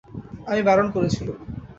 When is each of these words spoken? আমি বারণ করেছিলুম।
আমি 0.47 0.61
বারণ 0.63 0.87
করেছিলুম। 0.91 1.37